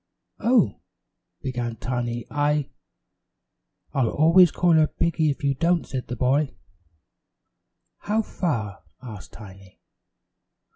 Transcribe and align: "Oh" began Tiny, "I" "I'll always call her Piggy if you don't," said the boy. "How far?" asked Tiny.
"Oh" 0.39 0.79
began 1.43 1.75
Tiny, 1.75 2.25
"I" 2.31 2.71
"I'll 3.93 4.09
always 4.09 4.49
call 4.51 4.73
her 4.73 4.87
Piggy 4.87 5.29
if 5.29 5.43
you 5.43 5.53
don't," 5.53 5.85
said 5.87 6.07
the 6.07 6.15
boy. 6.15 6.55
"How 7.99 8.23
far?" 8.23 8.81
asked 9.03 9.33
Tiny. 9.33 9.79